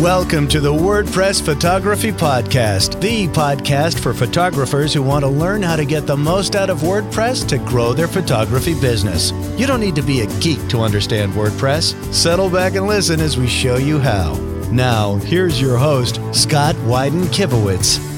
[0.00, 5.74] Welcome to the WordPress Photography Podcast, the podcast for photographers who want to learn how
[5.74, 9.32] to get the most out of WordPress to grow their photography business.
[9.58, 12.12] You don't need to be a geek to understand WordPress.
[12.12, 14.34] Settle back and listen as we show you how.
[14.70, 18.15] Now, here's your host, Scott Wyden Kivowitz.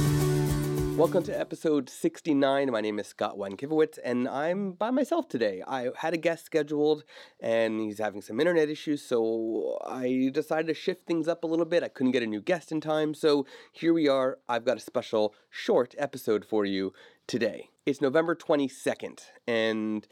[0.98, 1.40] Welcome to mm.
[1.40, 2.72] episode 69.
[2.72, 5.62] My name is Scott Wyden Kivowitz, and I'm by myself today.
[5.64, 7.04] I had a guest scheduled,
[7.38, 11.66] and he's having some internet issues, so I decided to shift things up a little
[11.66, 11.84] bit.
[11.84, 14.39] I couldn't get a new guest in time, so here we are.
[14.48, 16.92] I've got a special short episode for you
[17.28, 17.70] today.
[17.86, 20.04] It's November 22nd, and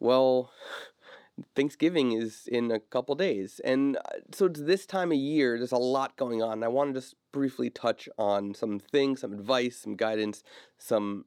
[0.00, 0.50] well,
[1.54, 3.60] Thanksgiving is in a couple days.
[3.64, 4.00] And uh,
[4.32, 6.62] so it's this time of year, there's a lot going on.
[6.62, 10.42] I want to just briefly touch on some things, some advice, some guidance,
[10.78, 11.26] some,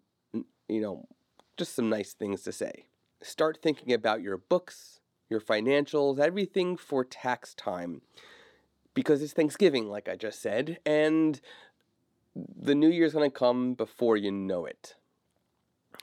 [0.67, 1.07] you know,
[1.57, 2.85] just some nice things to say.
[3.21, 8.01] Start thinking about your books, your financials, everything for tax time.
[8.95, 11.39] Because it's Thanksgiving, like I just said, and
[12.35, 14.95] the new year's going to come before you know it.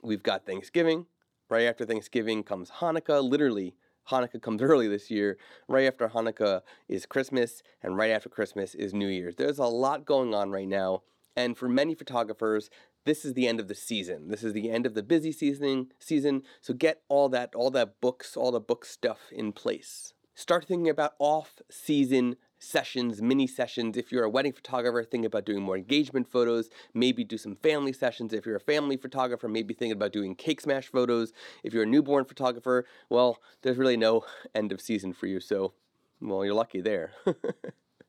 [0.03, 1.07] We've got Thanksgiving.
[1.49, 3.75] Right after Thanksgiving comes Hanukkah, literally
[4.11, 5.39] Hanukkah comes early this year.
[5.69, 9.37] Right after Hanukkah is Christmas, and right after Christmas is New Year's.
[9.37, 11.03] There's a lot going on right now,
[11.37, 12.71] and for many photographers,
[13.05, 14.29] this is the end of the season.
[14.29, 15.93] This is the end of the busy season.
[16.01, 16.43] Season.
[16.61, 20.13] So get all that, all that books, all the book stuff in place.
[20.35, 23.97] Start thinking about off-season sessions, mini sessions.
[23.97, 26.69] If you're a wedding photographer, think about doing more engagement photos.
[26.95, 28.33] Maybe do some family sessions.
[28.33, 31.33] If you're a family photographer, maybe think about doing cake smash photos.
[31.63, 35.41] If you're a newborn photographer, well, there's really no end of season for you.
[35.41, 35.75] So,
[36.21, 37.13] well, you're lucky there.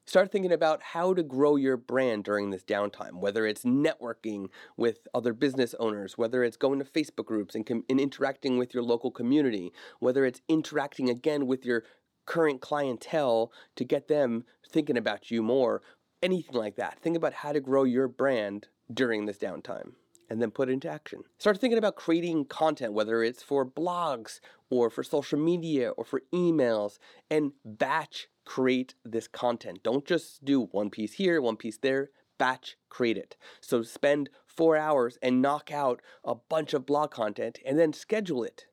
[0.06, 5.06] Start thinking about how to grow your brand during this downtime, whether it's networking with
[5.14, 8.84] other business owners, whether it's going to Facebook groups and, com- and interacting with your
[8.84, 11.84] local community, whether it's interacting again with your
[12.28, 15.82] current clientele to get them thinking about you more,
[16.22, 17.00] anything like that.
[17.00, 19.94] Think about how to grow your brand during this downtime
[20.30, 21.24] and then put it into action.
[21.40, 26.22] Start thinking about creating content, whether it's for blogs or for social media or for
[26.34, 27.00] emails,
[27.32, 29.80] and batch create this content.
[29.84, 33.38] Don't just do one piece here, one piece there, batch create it.
[33.62, 38.44] So spend four hours and knock out a bunch of blog content and then schedule
[38.44, 38.66] it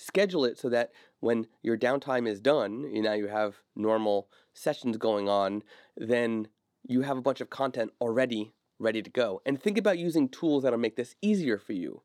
[0.00, 4.96] schedule it so that when your downtime is done, you now you have normal sessions
[4.96, 5.62] going on,
[5.96, 6.48] then
[6.86, 9.42] you have a bunch of content already ready to go.
[9.44, 12.02] And think about using tools that'll make this easier for you.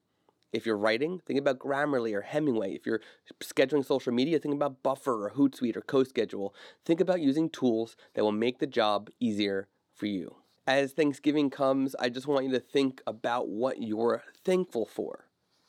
[0.52, 2.76] If you're writing, think about Grammarly or Hemingway.
[2.76, 3.02] If you're
[3.44, 6.52] scheduling social media, think about Buffer or Hootsuite or CoSchedule.
[6.86, 10.36] Think about using tools that will make the job easier for you.
[10.68, 15.26] As Thanksgiving comes, I just want you to think about what you're thankful for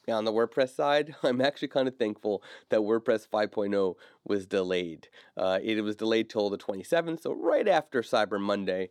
[0.09, 3.95] on the WordPress side, I'm actually kind of thankful that WordPress 5.0
[4.25, 5.09] was delayed.
[5.37, 8.91] Uh, it was delayed till the 27th, so right after Cyber Monday.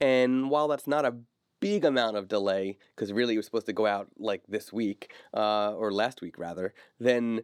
[0.00, 1.14] And while that's not a
[1.60, 5.12] big amount of delay, because really it was supposed to go out like this week,
[5.34, 7.42] uh, or last week rather, then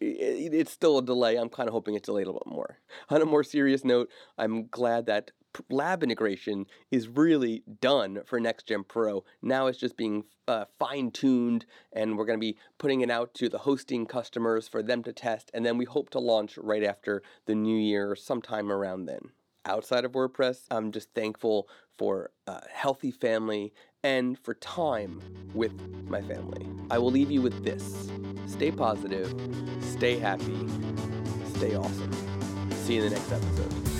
[0.00, 1.36] it's still a delay.
[1.36, 2.78] I'm kind of hoping it's delayed a little bit more.
[3.10, 5.32] On a more serious note, I'm glad that
[5.68, 9.24] lab integration is really done for NextGen Pro.
[9.42, 13.34] Now it's just being uh, fine tuned, and we're going to be putting it out
[13.34, 16.84] to the hosting customers for them to test, and then we hope to launch right
[16.84, 19.30] after the new year, sometime around then.
[19.66, 21.68] Outside of WordPress, I'm just thankful
[21.98, 25.20] for a healthy family and for time
[25.52, 25.74] with
[26.08, 26.66] my family.
[26.90, 28.10] I will leave you with this
[28.46, 29.34] stay positive,
[29.82, 30.66] stay happy,
[31.54, 32.12] stay awesome.
[32.84, 33.99] See you in the next episode.